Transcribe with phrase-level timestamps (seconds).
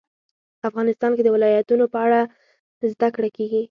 [0.69, 2.19] افغانستان کې د ولایتونو په اړه
[2.91, 3.59] زده کړه کېږي.